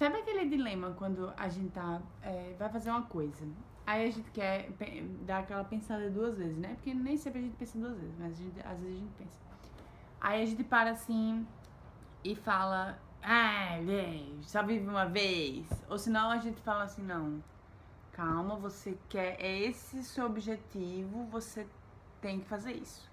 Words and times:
Sabe 0.00 0.16
aquele 0.16 0.46
dilema 0.48 0.92
quando 0.92 1.30
a 1.36 1.46
gente 1.50 1.72
tá, 1.72 2.00
é, 2.22 2.54
vai 2.58 2.70
fazer 2.70 2.88
uma 2.88 3.02
coisa, 3.02 3.46
aí 3.86 4.08
a 4.08 4.10
gente 4.10 4.30
quer 4.30 4.70
dar 5.26 5.40
aquela 5.40 5.62
pensada 5.62 6.08
duas 6.08 6.38
vezes, 6.38 6.56
né? 6.56 6.70
Porque 6.76 6.94
nem 6.94 7.18
sempre 7.18 7.40
a 7.40 7.42
gente 7.42 7.54
pensa 7.56 7.78
duas 7.78 7.98
vezes, 7.98 8.14
mas 8.18 8.34
gente, 8.34 8.58
às 8.60 8.80
vezes 8.80 8.96
a 8.96 8.98
gente 8.98 9.12
pensa. 9.18 9.38
Aí 10.18 10.42
a 10.42 10.46
gente 10.46 10.64
para 10.64 10.92
assim 10.92 11.46
e 12.24 12.34
fala, 12.34 12.98
ah, 13.22 13.78
véi, 13.84 14.38
só 14.40 14.62
vive 14.62 14.88
uma 14.88 15.04
vez. 15.04 15.66
Ou 15.90 15.98
senão 15.98 16.30
a 16.30 16.38
gente 16.38 16.62
fala 16.62 16.84
assim, 16.84 17.02
não, 17.02 17.44
calma, 18.12 18.56
você 18.56 18.96
quer, 19.06 19.36
é 19.38 19.60
esse 19.60 20.02
seu 20.02 20.24
objetivo, 20.24 21.26
você 21.26 21.66
tem 22.22 22.40
que 22.40 22.46
fazer 22.46 22.72
isso. 22.72 23.06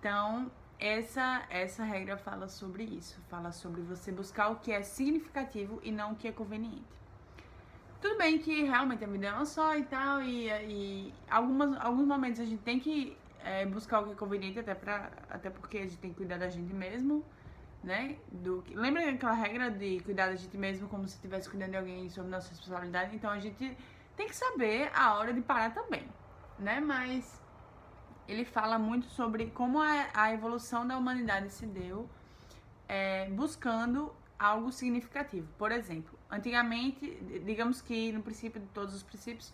Então, 0.00 0.50
essa, 0.78 1.44
essa 1.48 1.84
regra 1.84 2.16
fala 2.16 2.48
sobre 2.48 2.84
isso, 2.84 3.18
fala 3.28 3.50
sobre 3.52 3.80
você 3.80 4.12
buscar 4.12 4.48
o 4.48 4.56
que 4.56 4.72
é 4.72 4.82
significativo 4.82 5.80
e 5.82 5.90
não 5.90 6.12
o 6.12 6.16
que 6.16 6.28
é 6.28 6.32
conveniente. 6.32 6.84
Tudo 8.00 8.18
bem 8.18 8.38
que 8.38 8.62
realmente 8.62 9.02
a 9.02 9.06
vida 9.06 9.26
é 9.28 9.32
uma 9.32 9.46
só 9.46 9.74
e 9.74 9.84
tal, 9.84 10.22
e, 10.22 10.48
e 10.48 11.14
algumas, 11.30 11.80
alguns 11.80 12.06
momentos 12.06 12.40
a 12.40 12.44
gente 12.44 12.62
tem 12.62 12.78
que 12.78 13.16
é, 13.42 13.64
buscar 13.64 14.00
o 14.00 14.06
que 14.06 14.12
é 14.12 14.14
conveniente, 14.14 14.58
até, 14.58 14.74
pra, 14.74 15.10
até 15.30 15.48
porque 15.48 15.78
a 15.78 15.82
gente 15.82 15.96
tem 15.96 16.10
que 16.10 16.16
cuidar 16.16 16.38
da 16.38 16.48
gente 16.48 16.74
mesmo, 16.74 17.24
né? 17.82 18.16
Do, 18.30 18.62
lembra 18.74 19.08
aquela 19.08 19.32
regra 19.32 19.70
de 19.70 20.00
cuidar 20.00 20.26
da 20.26 20.36
gente 20.36 20.58
mesmo 20.58 20.88
como 20.88 21.06
se 21.08 21.14
estivesse 21.14 21.48
cuidando 21.48 21.70
de 21.70 21.76
alguém 21.78 22.08
sobre 22.10 22.30
nossa 22.30 22.50
responsabilidade? 22.50 23.16
Então 23.16 23.30
a 23.30 23.38
gente 23.38 23.76
tem 24.16 24.26
que 24.26 24.36
saber 24.36 24.90
a 24.94 25.14
hora 25.14 25.32
de 25.32 25.40
parar 25.40 25.72
também, 25.72 26.06
né? 26.58 26.80
Mas 26.80 27.40
ele 28.28 28.44
fala 28.44 28.78
muito 28.78 29.06
sobre 29.06 29.46
como 29.46 29.80
a, 29.80 30.08
a 30.14 30.32
evolução 30.32 30.86
da 30.86 30.96
humanidade 30.96 31.50
se 31.50 31.66
deu 31.66 32.08
é, 32.88 33.28
buscando 33.30 34.12
algo 34.38 34.70
significativo. 34.70 35.48
Por 35.58 35.72
exemplo, 35.72 36.18
antigamente, 36.30 37.18
digamos 37.44 37.80
que 37.80 38.12
no 38.12 38.22
princípio 38.22 38.60
de 38.60 38.66
todos 38.68 38.94
os 38.94 39.02
princípios, 39.02 39.52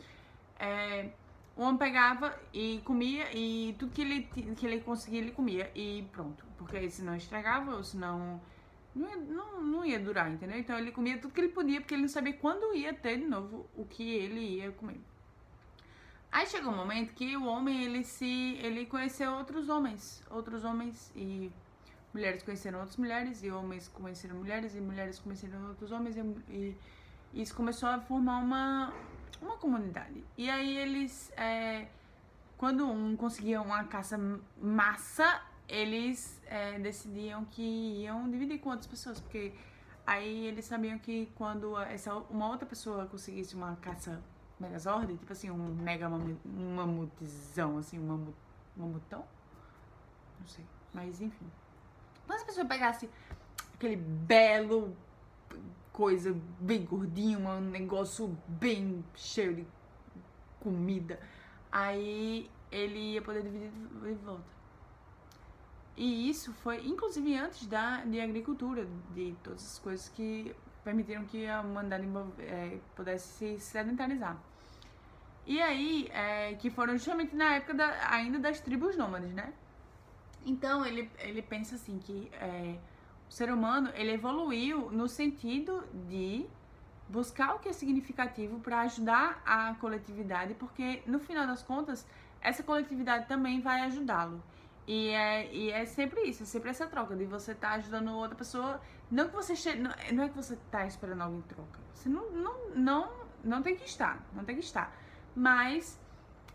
é, 0.59 1.11
o 1.57 1.63
homem 1.63 1.77
pegava 1.77 2.35
e 2.53 2.81
comia 2.85 3.27
e 3.35 3.75
tudo 3.79 3.93
que 3.93 4.03
ele, 4.03 4.23
que 4.57 4.67
ele 4.67 4.81
conseguia 4.81 5.21
ele 5.21 5.33
comia 5.33 5.71
e 5.75 6.09
pronto. 6.13 6.45
Porque 6.57 6.89
senão 6.91 7.15
estragava 7.15 7.77
ou 7.77 7.85
senão 7.85 8.41
não 8.95 9.09
ia, 9.09 9.17
não, 9.17 9.63
não 9.63 9.85
ia 9.85 9.99
durar, 9.99 10.31
entendeu? 10.31 10.59
Então 10.59 10.79
ele 10.79 10.93
comia 10.93 11.19
tudo 11.19 11.33
que 11.33 11.41
ele 11.41 11.49
podia 11.49 11.81
porque 11.81 11.95
ele 11.95 12.03
não 12.03 12.09
sabia 12.09 12.33
quando 12.33 12.75
ia 12.75 12.93
ter 12.95 13.19
de 13.19 13.27
novo 13.27 13.69
o 13.77 13.85
que 13.85 14.03
ele 14.15 14.41
ia 14.41 14.73
comer. 14.73 15.01
Aí 16.33 16.47
chegou 16.47 16.73
um 16.73 16.77
momento 16.77 17.13
que 17.13 17.37
o 17.37 17.45
homem, 17.45 17.85
ele 17.85 18.03
se. 18.03 18.57
ele 18.63 18.87
conheceu 18.87 19.31
outros 19.33 19.69
homens. 19.69 20.23
Outros 20.31 20.65
homens 20.65 21.13
e 21.15 21.53
mulheres 22.13 22.43
conheceram 22.43 22.79
outras 22.81 22.97
mulheres, 22.97 23.43
e 23.43 23.51
homens 23.51 23.87
conheceram 23.89 24.37
mulheres, 24.37 24.75
e 24.75 24.81
mulheres 24.81 25.19
conheceram 25.19 25.69
outros 25.69 25.93
homens, 25.93 26.17
e, 26.17 26.21
e 26.51 27.43
isso 27.43 27.55
começou 27.55 27.87
a 27.89 28.01
formar 28.01 28.39
uma, 28.39 28.95
uma 29.43 29.59
comunidade. 29.59 30.25
E 30.39 30.49
aí 30.49 30.75
eles. 30.79 31.31
É, 31.37 31.87
quando 32.57 32.89
um 32.89 33.15
conseguia 33.15 33.61
uma 33.61 33.85
caça 33.85 34.19
massa, 34.57 35.43
eles 35.69 36.41
é, 36.47 36.79
decidiam 36.79 37.45
que 37.45 37.63
iam 37.63 38.31
dividir 38.31 38.59
com 38.59 38.71
outras 38.71 38.87
pessoas, 38.87 39.21
porque 39.21 39.53
aí 40.07 40.47
eles 40.47 40.65
sabiam 40.65 40.99
que 40.99 41.27
quando 41.35 41.79
essa, 41.79 42.15
uma 42.31 42.49
outra 42.49 42.67
pessoa 42.67 43.05
conseguisse 43.07 43.55
uma 43.55 43.77
caça 43.77 44.23
Megazord, 44.63 45.17
tipo 45.17 45.33
assim, 45.33 45.51
um 45.51 45.75
mega 45.75 46.09
um 46.09 46.75
mamutezão, 46.77 47.79
assim, 47.79 47.99
um 47.99 48.07
mamut, 48.07 48.37
mamutão? 48.77 49.25
Não 50.41 50.47
sei, 50.47 50.65
mas 50.95 51.21
enfim. 51.21 51.47
Quando 52.27 52.39
as 52.39 52.45
pessoas 52.45 52.67
pegassem 52.67 53.11
aquele 53.75 53.97
belo 53.97 54.97
coisa 55.93 56.35
bem 56.59 56.85
gordinho, 56.85 57.41
um 57.41 57.61
negócio 57.61 58.37
bem 58.47 59.05
cheio 59.15 59.55
de 59.57 59.67
comida, 60.61 61.21
aí 61.71 62.51
ele 62.71 63.15
ia 63.15 63.23
poder 63.23 63.43
dividir 63.43 63.71
de 63.71 64.15
volta. 64.25 64.53
E 65.97 66.31
isso 66.31 66.53
foi, 66.55 66.87
inclusive, 66.87 67.37
antes 67.37 67.67
da 67.67 68.03
de 68.05 68.19
agricultura, 68.21 68.87
de 69.15 69.37
todas 69.43 69.63
as 69.73 69.79
coisas 69.79 70.09
que 70.09 70.55
permitiram 70.83 71.25
que 71.25 71.47
a 71.47 71.61
humanidade 71.61 72.07
é, 72.39 72.79
pudesse 72.97 73.29
se 73.29 73.61
sedentarizar. 73.61 74.37
E 75.47 75.61
aí, 75.61 76.09
é, 76.13 76.55
que 76.55 76.71
foram 76.71 76.93
justamente 76.95 77.35
na 77.35 77.55
época 77.55 77.75
da, 77.75 78.11
ainda 78.11 78.39
das 78.39 78.61
tribos 78.61 78.97
nômades, 78.97 79.33
né? 79.33 79.53
Então, 80.45 80.85
ele, 80.85 81.11
ele 81.19 81.43
pensa 81.43 81.75
assim 81.75 81.99
que 81.99 82.31
é, 82.35 82.77
o 83.29 83.33
ser 83.33 83.51
humano, 83.51 83.91
ele 83.95 84.13
evoluiu 84.13 84.91
no 84.91 85.09
sentido 85.09 85.85
de 86.09 86.47
buscar 87.09 87.55
o 87.55 87.59
que 87.59 87.69
é 87.69 87.73
significativo 87.73 88.61
para 88.61 88.81
ajudar 88.83 89.43
a 89.45 89.75
coletividade, 89.75 90.55
porque 90.55 91.03
no 91.07 91.19
final 91.19 91.47
das 91.47 91.63
contas, 91.63 92.07
essa 92.41 92.63
coletividade 92.63 93.27
também 93.27 93.61
vai 93.61 93.83
ajudá-lo. 93.83 94.43
E 94.87 95.11
é, 95.11 95.53
e 95.55 95.71
é 95.71 95.85
sempre 95.85 96.23
isso, 96.23 96.43
é 96.43 96.47
sempre 96.47 96.71
essa 96.71 96.87
troca 96.87 97.15
de 97.15 97.25
você 97.25 97.53
estar 97.53 97.71
tá 97.71 97.75
ajudando 97.75 98.13
outra 98.13 98.37
pessoa. 98.37 98.81
Não 99.11 99.29
que 99.29 99.35
você 99.35 99.55
che... 99.55 99.75
não, 99.77 99.93
não 100.13 100.25
é 100.25 100.29
que 100.29 100.35
você 100.35 100.55
está 100.55 100.87
esperando 100.87 101.23
algo 101.23 101.39
em 101.39 101.43
troca. 101.43 101.79
Você 101.95 102.09
não, 102.09 102.31
não, 102.33 102.71
não, 102.75 103.13
não 103.45 103.63
tem 103.63 103.77
que 103.77 103.85
estar, 103.85 104.21
não 104.35 104.45
tem 104.45 104.57
que 104.57 104.65
estar. 104.65 104.93
Mas 105.35 105.99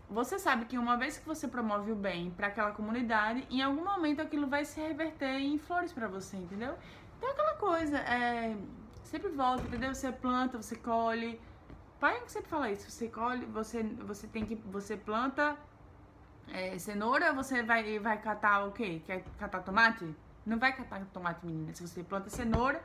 você 0.08 0.38
sabe 0.38 0.64
que 0.64 0.78
uma 0.78 0.96
vez 0.96 1.18
que 1.18 1.26
você 1.26 1.46
promove 1.46 1.92
o 1.92 1.96
bem 1.96 2.30
para 2.30 2.46
aquela 2.46 2.72
comunidade, 2.72 3.46
em 3.50 3.62
algum 3.62 3.84
momento 3.84 4.22
aquilo 4.22 4.46
vai 4.46 4.64
se 4.64 4.80
reverter 4.80 5.38
em 5.38 5.58
flores 5.58 5.92
para 5.92 6.08
você, 6.08 6.36
entendeu? 6.36 6.76
Então 7.16 7.30
aquela 7.30 7.54
coisa, 7.54 7.98
é, 7.98 8.56
sempre 9.04 9.28
volta, 9.28 9.64
entendeu? 9.64 9.94
Você 9.94 10.10
planta, 10.12 10.56
você 10.56 10.76
colhe. 10.76 11.40
Pai 12.00 12.22
sempre 12.26 12.48
fala 12.48 12.70
isso, 12.70 12.90
você 12.90 13.08
colhe, 13.08 13.44
você, 13.46 13.82
você 13.82 14.26
tem 14.28 14.46
que. 14.46 14.54
Você 14.54 14.96
planta 14.96 15.56
é, 16.52 16.78
cenoura, 16.78 17.32
você 17.32 17.62
vai, 17.62 17.98
vai 17.98 18.18
catar 18.20 18.64
o 18.66 18.72
quê? 18.72 19.02
Quer 19.04 19.24
catar 19.38 19.60
tomate? 19.60 20.14
Não 20.46 20.58
vai 20.58 20.74
catar 20.74 21.04
tomate, 21.12 21.44
menina. 21.44 21.74
Se 21.74 21.86
você 21.86 22.02
planta 22.02 22.30
cenoura, 22.30 22.82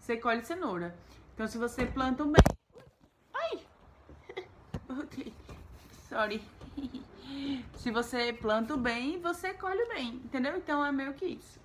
você 0.00 0.16
colhe 0.16 0.42
cenoura. 0.44 0.96
Então 1.34 1.46
se 1.46 1.58
você 1.58 1.86
planta 1.86 2.24
um 2.24 2.32
bem 2.32 2.42
Sorry. 6.08 6.42
Se 7.76 7.90
você 7.90 8.32
planta 8.32 8.74
o 8.74 8.76
bem, 8.76 9.20
você 9.20 9.54
colhe 9.54 9.82
o 9.82 9.88
bem, 9.88 10.14
entendeu? 10.24 10.56
Então 10.56 10.84
é 10.84 10.92
meio 10.92 11.14
que 11.14 11.26
isso. 11.26 11.60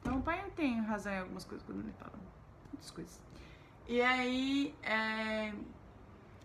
Então 0.00 0.18
o 0.18 0.22
pai 0.22 0.44
tem 0.56 0.80
razão 0.80 1.12
em 1.12 1.18
algumas 1.18 1.44
coisas 1.44 1.64
quando 1.66 1.80
ele 1.80 1.92
fala. 1.98 2.12
Muitas 2.72 2.90
coisas. 2.90 3.20
E 3.86 4.00
aí, 4.00 4.74
é, 4.82 5.52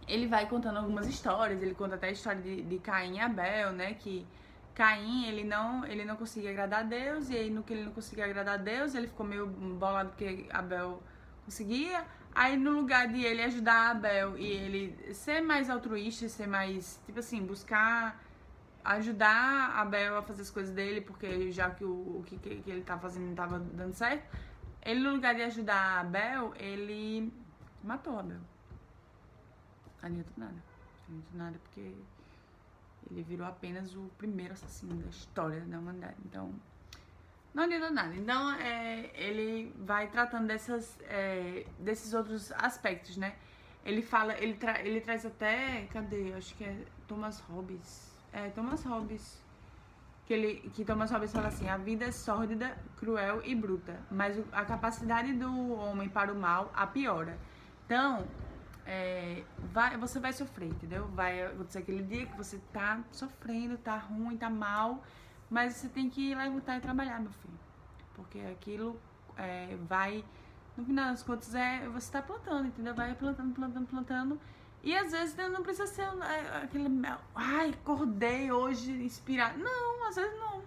ele 0.08 0.28
vai 0.28 0.48
contando 0.48 0.78
algumas 0.78 1.08
histórias. 1.08 1.62
Ele 1.62 1.74
conta 1.74 1.96
até 1.96 2.08
a 2.08 2.12
história 2.12 2.42
de, 2.42 2.62
de 2.64 2.80
Caim 2.80 3.18
e 3.18 3.20
Abel, 3.20 3.72
né? 3.72 3.94
Que 3.94 4.26
Caim, 4.74 5.26
ele 5.28 5.44
não, 5.44 5.86
ele 5.86 6.06
não 6.06 6.16
conseguia 6.16 6.52
agradar 6.52 6.82
a 6.82 6.84
Deus. 6.84 7.30
E 7.30 7.38
aí, 7.38 7.50
no 7.50 7.64
que 7.64 7.74
ele 7.74 7.86
não 7.86 7.92
conseguia 7.92 8.26
agradar 8.26 8.56
a 8.56 8.58
Deus, 8.58 8.96
ele 8.96 9.08
ficou 9.08 9.26
meio 9.26 9.48
bolado 9.48 10.10
porque 10.10 10.48
Abel 10.52 11.02
conseguia. 11.46 12.06
Aí 12.34 12.58
no 12.58 12.72
lugar 12.72 13.08
de 13.08 13.24
ele 13.24 13.42
ajudar 13.44 13.88
a 13.88 13.92
Abel 13.92 14.38
e 14.38 14.46
ele 14.46 15.14
ser 15.14 15.42
mais 15.42 15.70
altruísta, 15.70 16.28
ser 16.28 16.48
mais, 16.48 17.00
tipo 17.06 17.20
assim, 17.20 17.42
buscar 17.46 18.22
ajudar 18.84 19.72
a 19.72 19.82
Abel 19.82 20.18
a 20.18 20.22
fazer 20.22 20.44
as 20.44 20.52
coisas 20.52 20.74
dele, 20.74 21.02
porque 21.02 21.52
já 21.52 21.72
que 21.72 21.84
o, 21.84 22.20
o 22.20 22.24
que, 22.26 22.38
que 22.38 22.70
ele 22.70 22.84
tá 22.84 22.98
fazendo 23.00 23.28
não 23.28 23.36
tava 23.36 23.60
dando 23.60 23.94
certo, 23.94 24.30
ele 24.84 25.00
no 25.00 25.14
lugar 25.14 25.34
de 25.34 25.42
ajudar 25.42 25.76
a 25.76 26.00
Abel, 26.02 26.54
ele 26.58 27.34
matou 27.84 28.18
a 28.18 28.20
Abel. 28.20 28.42
Adianta 30.04 30.32
nada. 30.38 30.64
Adianta 31.08 31.30
nada 31.34 31.60
porque 31.64 31.96
ele 33.10 33.24
virou 33.24 33.48
apenas 33.48 33.96
o 33.96 34.10
primeiro 34.18 34.54
assassino 34.54 34.96
da 34.96 35.10
história 35.10 35.62
da 35.62 35.80
humanidade. 35.80 36.18
Então, 36.24 36.54
não 37.56 37.64
adianta 37.64 37.90
nada. 37.90 38.14
Então, 38.16 38.52
é, 38.52 39.10
ele 39.16 39.74
vai 39.78 40.08
tratando 40.08 40.46
dessas, 40.46 41.00
é, 41.04 41.66
desses 41.80 42.14
outros 42.14 42.52
aspectos, 42.52 43.16
né? 43.16 43.34
Ele 43.86 44.02
fala, 44.02 44.38
ele, 44.38 44.56
tra 44.56 44.82
ele 44.82 45.00
traz 45.00 45.26
até, 45.26 45.88
cadê? 45.94 46.34
Acho 46.34 46.54
que 46.56 46.66
é 46.66 46.76
Thomas 47.08 47.40
Hobbes. 47.40 48.14
É, 48.34 48.50
Thomas 48.50 48.84
Hobbes. 48.84 49.42
Que, 50.26 50.34
ele, 50.34 50.70
que 50.74 50.84
Thomas 50.84 51.12
Hobbes 51.12 51.32
fala 51.32 51.48
assim: 51.48 51.70
a 51.70 51.78
vida 51.78 52.04
é 52.04 52.12
sórdida, 52.12 52.76
cruel 52.98 53.42
e 53.46 53.56
bruta, 53.56 53.96
mas 54.12 54.38
a 54.52 54.66
capacidade 54.66 55.32
do 55.34 55.74
homem 55.76 56.10
para 56.10 56.34
o 56.34 56.36
mal 56.36 56.72
a 56.76 56.86
piora. 56.88 57.38
Então, 57.86 58.28
é, 58.86 59.44
vai, 59.72 59.96
você 59.98 60.20
vai 60.20 60.34
sofrer, 60.34 60.70
entendeu? 60.70 61.08
Vai 61.10 61.46
acontecer 61.46 61.80
aquele 61.80 62.04
dia 62.04 62.26
que 62.26 62.36
você 62.36 62.60
tá 62.74 63.02
sofrendo, 63.12 63.78
tá 63.78 63.98
ruim, 63.98 64.36
tá 64.36 64.50
mal 64.50 65.04
mas 65.50 65.74
você 65.74 65.90
tem 65.90 66.10
que 66.10 66.34
levantar 66.34 66.78
e 66.78 66.82
trabalhar, 66.82 67.20
meu 67.20 67.32
filho. 67.32 67.60
Porque 68.14 68.40
aquilo 68.40 69.00
é, 69.38 69.76
vai. 69.88 70.24
No 70.76 70.84
final 70.84 71.12
das 71.12 71.24
contas, 71.24 71.56
é, 71.56 71.88
você 71.90 72.12
tá 72.12 72.22
plantando, 72.22 72.68
entendeu? 72.68 72.94
Vai 72.94 73.14
plantando, 73.16 73.54
plantando, 73.54 73.88
plantando. 73.88 74.42
E 74.84 74.96
às 74.96 75.12
vezes 75.12 75.36
não 75.36 75.64
precisa 75.64 75.88
ser 75.88 76.04
é, 76.04 76.64
aquele. 76.64 76.88
Ai, 77.34 77.70
acordei 77.70 78.52
hoje 78.52 78.92
inspirado. 78.92 79.58
Não, 79.60 80.08
às 80.08 80.16
vezes 80.16 80.40
não. 80.40 80.62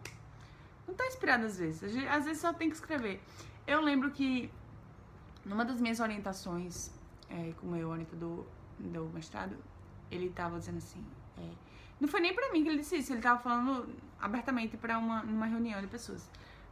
Não 0.86 0.94
tá 0.94 1.06
inspirado 1.06 1.44
às 1.44 1.58
vezes. 1.58 1.96
Às 2.08 2.24
vezes 2.24 2.40
só 2.40 2.52
tem 2.52 2.68
que 2.68 2.76
escrever. 2.76 3.22
Eu 3.66 3.80
lembro 3.80 4.10
que 4.10 4.50
numa 5.44 5.64
das 5.64 5.80
minhas 5.80 6.00
orientações 6.00 6.90
é, 7.28 7.52
com 7.60 7.66
o 7.66 7.70
meu 7.70 7.92
Anitta 7.92 8.16
do, 8.16 8.46
do 8.78 9.04
mestrado, 9.06 9.56
ele 10.10 10.30
tava 10.30 10.58
dizendo 10.58 10.78
assim. 10.78 11.04
É, 11.38 11.50
não 12.00 12.08
foi 12.08 12.20
nem 12.20 12.34
pra 12.34 12.52
mim 12.52 12.62
que 12.62 12.68
ele 12.68 12.78
disse 12.78 12.96
isso, 12.96 13.12
ele 13.12 13.22
tava 13.22 13.40
falando 13.40 13.88
abertamente 14.20 14.76
pra 14.76 14.98
uma, 14.98 15.22
uma 15.22 15.46
reunião 15.46 15.80
de 15.80 15.86
pessoas. 15.86 16.28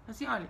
Assim, 0.07 0.27
olha, 0.27 0.49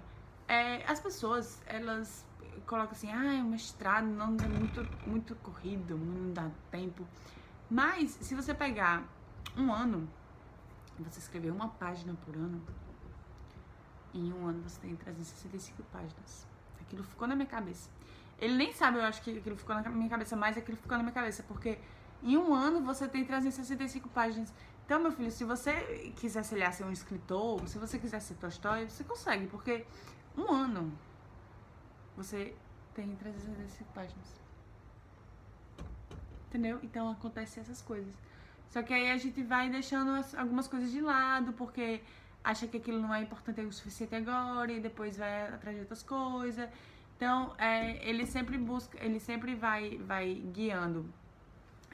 é, 0.48 0.84
as 0.90 1.00
pessoas, 1.00 1.62
elas 1.66 2.24
colocam 2.66 2.92
assim, 2.92 3.10
ah, 3.10 3.42
o 3.42 3.48
mestrado 3.48 4.06
não 4.06 4.36
é 4.36 4.48
muito, 4.48 4.86
muito 5.06 5.34
corrido, 5.36 5.96
não 5.96 6.32
dá 6.32 6.50
tempo. 6.70 7.06
Mas, 7.70 8.10
se 8.20 8.34
você 8.34 8.54
pegar 8.54 9.04
um 9.56 9.72
ano, 9.72 10.08
você 10.98 11.18
escrever 11.18 11.50
uma 11.50 11.68
página 11.68 12.14
por 12.24 12.34
ano, 12.34 12.62
em 14.14 14.32
um 14.32 14.46
ano 14.46 14.62
você 14.62 14.80
tem 14.80 14.96
365 14.96 15.82
páginas. 15.92 16.46
Aquilo 16.80 17.02
ficou 17.04 17.26
na 17.26 17.34
minha 17.34 17.46
cabeça. 17.46 17.90
Ele 18.38 18.54
nem 18.54 18.72
sabe, 18.72 18.98
eu 18.98 19.02
acho 19.02 19.22
que 19.22 19.38
aquilo 19.38 19.56
ficou 19.56 19.74
na 19.74 19.88
minha 19.88 20.08
cabeça, 20.08 20.36
mas 20.36 20.56
aquilo 20.56 20.76
ficou 20.76 20.96
na 20.96 21.02
minha 21.02 21.14
cabeça, 21.14 21.42
porque 21.42 21.78
em 22.26 22.36
um 22.36 22.54
ano 22.54 22.80
você 22.82 23.06
tem 23.06 23.24
365 23.24 24.08
páginas. 24.08 24.52
Então, 24.84 25.00
meu 25.00 25.12
filho, 25.12 25.30
se 25.30 25.44
você 25.44 26.12
quiser, 26.16 26.42
sei 26.44 26.58
lá, 26.60 26.70
ser 26.70 26.84
um 26.84 26.92
escritor, 26.92 27.66
se 27.68 27.78
você 27.78 27.98
quiser 27.98 28.20
ser 28.20 28.34
Tolstói, 28.34 28.88
você 28.88 29.02
consegue, 29.04 29.46
porque 29.46 29.84
um 30.36 30.50
ano 30.52 30.92
você 32.16 32.54
tem 32.94 33.14
365 33.16 33.92
páginas. 33.92 34.40
Entendeu? 36.48 36.78
Então 36.82 37.10
acontece 37.10 37.60
essas 37.60 37.82
coisas. 37.82 38.14
Só 38.70 38.82
que 38.82 38.94
aí 38.94 39.10
a 39.10 39.16
gente 39.16 39.42
vai 39.42 39.68
deixando 39.68 40.10
as, 40.12 40.34
algumas 40.34 40.68
coisas 40.68 40.90
de 40.90 41.00
lado, 41.00 41.52
porque 41.52 42.00
acha 42.42 42.66
que 42.66 42.76
aquilo 42.76 43.00
não 43.00 43.12
é 43.12 43.22
importante 43.22 43.60
o 43.60 43.72
suficiente 43.72 44.14
agora, 44.14 44.72
e 44.72 44.80
depois 44.80 45.16
vai 45.16 45.48
atrás 45.48 45.76
de 45.76 45.82
outras 45.82 46.02
coisas. 46.02 46.68
Então, 47.16 47.54
é, 47.58 48.08
ele 48.08 48.26
sempre 48.26 48.56
busca, 48.58 48.98
ele 49.04 49.18
sempre 49.18 49.54
vai, 49.54 49.98
vai 49.98 50.34
guiando. 50.34 51.12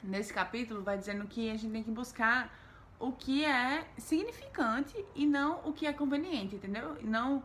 Nesse 0.03 0.33
capítulo, 0.33 0.81
vai 0.81 0.97
dizendo 0.97 1.25
que 1.27 1.49
a 1.49 1.57
gente 1.57 1.71
tem 1.71 1.83
que 1.83 1.91
buscar 1.91 2.51
o 2.99 3.11
que 3.11 3.43
é 3.43 3.85
significante 3.97 4.93
e 5.15 5.25
não 5.25 5.59
o 5.65 5.73
que 5.73 5.85
é 5.85 5.93
conveniente, 5.93 6.55
entendeu? 6.55 6.97
Não, 7.03 7.43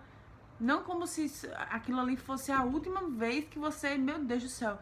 não 0.61 0.83
como 0.83 1.07
se 1.07 1.31
aquilo 1.71 2.01
ali 2.01 2.17
fosse 2.17 2.53
a 2.53 2.63
última 2.63 3.09
vez 3.09 3.45
que 3.47 3.59
você, 3.59 3.97
meu 3.97 4.25
Deus 4.25 4.43
do 4.43 4.49
céu, 4.49 4.79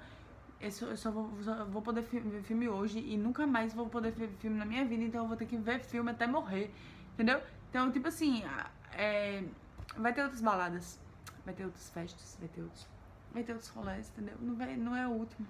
eu 0.60 0.70
só, 0.70 0.86
eu 0.86 0.96
só, 0.96 1.10
vou, 1.10 1.30
só 1.42 1.64
vou, 1.64 1.82
poder 1.82 2.02
ver 2.02 2.42
filme 2.42 2.68
hoje 2.68 2.98
e 2.98 3.16
nunca 3.16 3.46
mais 3.46 3.74
vou 3.74 3.88
poder 3.88 4.12
ver 4.12 4.28
filme 4.38 4.58
na 4.58 4.64
minha 4.64 4.84
vida, 4.84 5.02
então 5.04 5.22
eu 5.22 5.28
vou 5.28 5.36
ter 5.36 5.46
que 5.46 5.56
ver 5.56 5.80
filme 5.80 6.10
até 6.10 6.26
morrer, 6.26 6.72
entendeu? 7.14 7.42
Então, 7.68 7.90
tipo 7.92 8.08
assim, 8.08 8.42
é, 8.92 9.44
vai 9.96 10.12
ter 10.12 10.22
outras 10.22 10.40
baladas, 10.40 10.98
vai 11.44 11.54
ter 11.54 11.64
outras 11.64 11.90
festas, 11.90 12.36
vai 12.38 12.48
ter 12.48 12.62
outros, 12.62 12.86
vai 13.32 13.42
ter 13.42 13.52
outros 13.52 13.70
rolês, 13.70 14.10
entendeu? 14.10 14.34
Não, 14.40 14.54
vai, 14.54 14.76
não 14.76 14.96
é 14.96 15.06
o 15.06 15.10
último. 15.10 15.46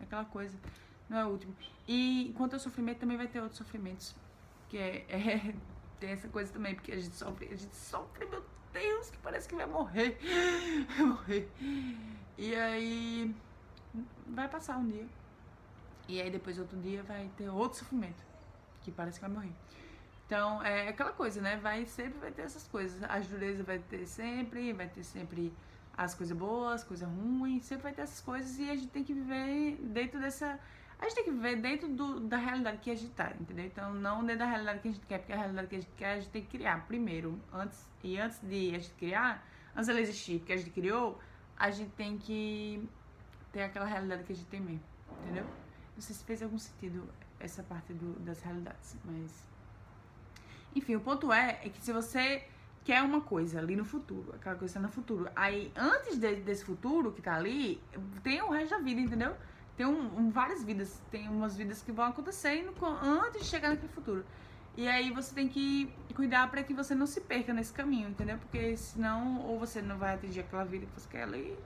É 0.00 0.04
aquela 0.04 0.24
coisa, 0.24 0.58
não 1.08 1.18
é 1.18 1.24
o 1.24 1.28
último. 1.28 1.54
E 1.86 2.34
quanto 2.36 2.54
ao 2.54 2.60
sofrimento, 2.60 2.98
também 2.98 3.16
vai 3.16 3.28
ter 3.28 3.40
outros 3.40 3.58
sofrimentos. 3.58 4.14
Que 4.68 4.78
é, 4.78 5.06
é 5.08 5.54
tem 6.00 6.10
essa 6.10 6.28
coisa 6.28 6.52
também, 6.52 6.74
porque 6.74 6.92
a 6.92 6.98
gente 6.98 7.16
sofre, 7.16 7.46
a 7.46 7.56
gente 7.56 7.74
sofre, 7.74 8.26
meu 8.26 8.44
Deus, 8.72 9.10
que 9.10 9.18
parece 9.18 9.48
que 9.48 9.54
vai 9.54 9.66
morrer. 9.66 10.18
Vai 10.96 11.06
morrer. 11.06 11.48
E 12.36 12.54
aí 12.54 13.34
vai 14.26 14.48
passar 14.48 14.76
um 14.76 14.86
dia. 14.86 15.06
E 16.08 16.20
aí 16.20 16.30
depois 16.30 16.58
outro 16.58 16.78
dia 16.78 17.02
vai 17.02 17.30
ter 17.36 17.48
outro 17.48 17.78
sofrimento. 17.78 18.22
Que 18.82 18.92
parece 18.92 19.18
que 19.18 19.26
vai 19.26 19.34
morrer. 19.34 19.52
Então, 20.26 20.62
é 20.62 20.88
aquela 20.88 21.12
coisa, 21.12 21.40
né? 21.40 21.56
Vai 21.56 21.86
sempre 21.86 22.18
vai 22.18 22.30
ter 22.30 22.42
essas 22.42 22.66
coisas. 22.68 23.02
As 23.08 23.26
durezas 23.26 23.64
vai 23.64 23.78
ter 23.78 24.06
sempre, 24.06 24.72
vai 24.72 24.88
ter 24.88 25.02
sempre 25.02 25.52
as 25.96 26.14
coisas 26.14 26.36
boas, 26.36 26.84
coisas 26.84 27.08
ruins, 27.08 27.64
sempre 27.64 27.84
vai 27.84 27.92
ter 27.92 28.02
essas 28.02 28.20
coisas 28.20 28.58
e 28.58 28.68
a 28.68 28.74
gente 28.74 28.88
tem 28.88 29.02
que 29.02 29.14
viver 29.14 29.76
dentro 29.80 30.20
dessa. 30.20 30.58
A 30.98 31.04
gente 31.04 31.14
tem 31.14 31.24
que 31.24 31.30
viver 31.30 31.56
dentro 31.56 31.88
do, 31.88 32.20
da 32.20 32.38
realidade 32.38 32.78
que 32.78 32.90
a 32.90 32.94
gente 32.94 33.12
tá, 33.12 33.32
entendeu? 33.38 33.66
Então, 33.66 33.92
não 33.92 34.24
dentro 34.24 34.40
da 34.40 34.46
realidade 34.46 34.80
que 34.80 34.88
a 34.88 34.90
gente 34.92 35.06
quer, 35.06 35.18
porque 35.18 35.32
a 35.32 35.36
realidade 35.36 35.68
que 35.68 35.76
a 35.76 35.80
gente 35.80 35.92
quer, 35.96 36.12
a 36.12 36.20
gente 36.20 36.30
tem 36.30 36.42
que 36.42 36.56
criar 36.56 36.86
primeiro. 36.86 37.38
Antes, 37.52 37.86
e 38.02 38.18
antes 38.18 38.40
de 38.40 38.74
a 38.74 38.78
gente 38.78 38.94
criar, 38.94 39.46
antes 39.74 39.88
dela 39.88 40.00
existir, 40.00 40.38
porque 40.38 40.52
a 40.52 40.56
gente 40.56 40.70
criou, 40.70 41.20
a 41.56 41.70
gente 41.70 41.90
tem 41.90 42.16
que 42.16 42.88
ter 43.52 43.64
aquela 43.64 43.86
realidade 43.86 44.24
que 44.24 44.32
a 44.32 44.36
gente 44.36 44.48
tem 44.48 44.60
mesmo, 44.60 44.84
entendeu? 45.22 45.44
Não 45.94 46.00
sei 46.00 46.14
se 46.14 46.24
fez 46.24 46.42
algum 46.42 46.58
sentido 46.58 47.08
essa 47.38 47.62
parte 47.62 47.92
do, 47.92 48.18
das 48.20 48.42
realidades, 48.42 48.96
mas 49.04 49.46
enfim, 50.76 50.94
o 50.94 51.00
ponto 51.00 51.32
é, 51.32 51.58
é 51.64 51.70
que 51.70 51.82
se 51.82 51.90
você 51.90 52.44
quer 52.84 53.02
uma 53.02 53.22
coisa 53.22 53.58
ali 53.58 53.74
no 53.74 53.84
futuro, 53.84 54.34
aquela 54.34 54.56
coisa 54.56 54.78
no 54.78 54.90
futuro, 54.90 55.28
aí 55.34 55.72
antes 55.74 56.18
de, 56.18 56.36
desse 56.36 56.64
futuro 56.64 57.12
que 57.12 57.22
tá 57.22 57.34
ali, 57.34 57.82
tem 58.22 58.42
o 58.42 58.50
resto 58.50 58.76
da 58.76 58.78
vida, 58.78 59.00
entendeu? 59.00 59.34
Tem 59.76 59.86
um, 59.86 60.18
um, 60.18 60.30
várias 60.30 60.64
vidas, 60.64 61.02
tem 61.10 61.28
umas 61.28 61.56
vidas 61.56 61.82
que 61.82 61.92
vão 61.92 62.06
acontecendo 62.06 62.72
antes 63.02 63.42
de 63.42 63.46
chegar 63.46 63.70
naquele 63.70 63.92
futuro. 63.92 64.24
E 64.76 64.88
aí 64.88 65.10
você 65.10 65.34
tem 65.34 65.48
que 65.48 65.92
cuidar 66.14 66.50
para 66.50 66.62
que 66.62 66.74
você 66.74 66.94
não 66.94 67.06
se 67.06 67.20
perca 67.20 67.52
nesse 67.52 67.72
caminho, 67.72 68.08
entendeu? 68.08 68.38
Porque 68.38 68.76
senão 68.76 69.40
ou 69.40 69.58
você 69.58 69.80
não 69.80 69.98
vai 69.98 70.14
atingir 70.14 70.40
aquela 70.40 70.64
vida 70.64 70.86
que 70.86 71.00
você 71.00 71.08
quer 71.08 71.22
ali, 71.22 71.56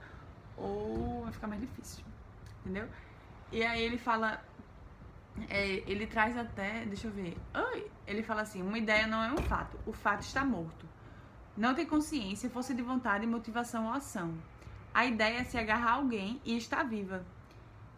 ou 0.57 1.23
vai 1.23 1.31
ficar 1.31 1.47
mais 1.47 1.61
difícil, 1.61 2.03
entendeu? 2.61 2.87
E 3.51 3.63
aí 3.63 3.81
ele 3.81 3.97
fala 3.97 4.41
é, 5.49 5.83
ele 5.89 6.05
traz 6.07 6.37
até, 6.37 6.85
deixa 6.85 7.07
eu 7.07 7.11
ver. 7.11 7.37
Ele 8.05 8.23
fala 8.23 8.41
assim: 8.41 8.61
uma 8.61 8.77
ideia 8.77 9.07
não 9.07 9.23
é 9.23 9.31
um 9.31 9.37
fato, 9.37 9.77
o 9.85 9.93
fato 9.93 10.21
está 10.21 10.43
morto. 10.43 10.85
Não 11.55 11.73
tem 11.73 11.85
consciência, 11.85 12.49
força 12.49 12.73
de 12.73 12.81
vontade, 12.81 13.27
motivação 13.27 13.87
ou 13.87 13.93
ação. 13.93 14.33
A 14.93 15.05
ideia 15.05 15.39
é 15.39 15.43
se 15.43 15.57
agarrar 15.57 15.91
a 15.91 15.95
alguém 15.95 16.41
e 16.45 16.57
estar 16.57 16.83
viva. 16.83 17.25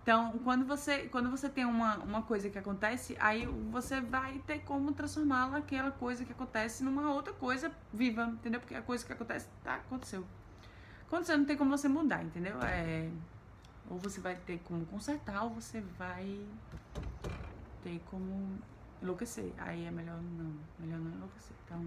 Então, 0.03 0.37
quando 0.43 0.65
você, 0.65 1.07
quando 1.07 1.31
você 1.31 1.47
tem 1.47 1.63
uma, 1.63 1.95
uma 1.99 2.21
coisa 2.21 2.49
que 2.49 2.59
acontece, 2.59 3.15
aí 3.21 3.45
você 3.71 4.01
vai 4.01 4.37
ter 4.45 4.59
como 4.59 4.91
transformá-la, 4.91 5.59
aquela 5.59 5.91
coisa 5.91 6.25
que 6.25 6.33
acontece, 6.33 6.83
numa 6.83 7.13
outra 7.13 7.31
coisa 7.33 7.71
viva, 7.93 8.25
entendeu? 8.25 8.59
Porque 8.59 8.75
a 8.75 8.81
coisa 8.81 9.05
que 9.05 9.13
acontece, 9.13 9.47
tá, 9.63 9.75
aconteceu. 9.75 10.25
Aconteceu, 11.07 11.37
não 11.37 11.45
tem 11.45 11.55
como 11.55 11.71
você 11.71 11.87
mudar, 11.87 12.21
entendeu? 12.21 12.61
É, 12.63 13.09
ou 13.89 13.97
você 13.97 14.19
vai 14.19 14.35
ter 14.35 14.59
como 14.65 14.85
consertar, 14.87 15.45
ou 15.45 15.51
você 15.51 15.79
vai 15.97 16.37
ter 17.81 18.01
como 18.11 18.59
enlouquecer. 19.01 19.53
Aí 19.57 19.85
é 19.85 19.91
melhor 19.91 20.21
não, 20.21 20.53
melhor 20.79 20.99
não 20.99 21.11
enlouquecer. 21.11 21.55
Então, 21.65 21.81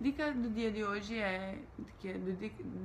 dica 0.00 0.32
do 0.32 0.50
dia 0.50 0.70
de 0.70 0.84
hoje 0.84 1.18
é, 1.18 1.58
que 1.98 2.08
é 2.08 2.14
do, 2.14 2.32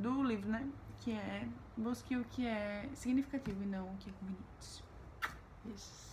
do 0.01 0.23
livro, 0.23 0.49
né? 0.49 0.67
Que 0.99 1.11
é 1.11 1.47
busque 1.75 2.15
o 2.15 2.23
que 2.25 2.45
é 2.45 2.89
significativo 2.93 3.63
e 3.63 3.65
não 3.65 3.87
o 3.87 3.97
que 3.97 4.09
é 4.09 4.13
conveniente. 4.13 4.83
Isso. 5.75 6.10